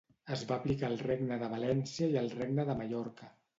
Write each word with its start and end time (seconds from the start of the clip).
Es 0.35 0.45
va 0.51 0.55
aplicar 0.55 0.87
al 0.89 0.97
Regne 1.09 1.37
de 1.45 1.51
València 1.53 2.09
i 2.17 2.19
al 2.25 2.35
Regne 2.43 2.69
de 2.73 2.81
Mallorca. 2.83 3.33